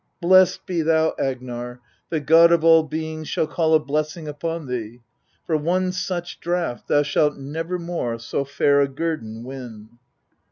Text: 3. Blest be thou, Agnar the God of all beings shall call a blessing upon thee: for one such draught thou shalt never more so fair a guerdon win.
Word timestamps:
3. 0.23 0.29
Blest 0.29 0.65
be 0.65 0.81
thou, 0.81 1.13
Agnar 1.19 1.79
the 2.09 2.19
God 2.19 2.51
of 2.51 2.63
all 2.63 2.81
beings 2.81 3.29
shall 3.29 3.45
call 3.45 3.75
a 3.75 3.79
blessing 3.79 4.27
upon 4.27 4.65
thee: 4.65 4.99
for 5.45 5.55
one 5.55 5.91
such 5.91 6.39
draught 6.39 6.87
thou 6.87 7.03
shalt 7.03 7.37
never 7.37 7.77
more 7.77 8.17
so 8.17 8.43
fair 8.43 8.81
a 8.81 8.87
guerdon 8.87 9.43
win. 9.43 9.99